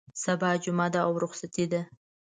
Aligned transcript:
سبا 0.23 0.49
جمعه 0.63 0.87
ده 0.93 0.99
او 1.07 1.13
رخصتي 1.23 1.65
ده. 1.71 1.81